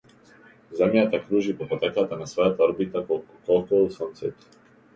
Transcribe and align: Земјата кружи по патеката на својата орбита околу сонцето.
Земјата 0.79 1.19
кружи 1.25 1.53
по 1.59 1.67
патеката 1.75 2.19
на 2.23 2.29
својата 2.33 2.67
орбита 2.69 3.07
околу 3.19 3.87
сонцето. 4.01 4.69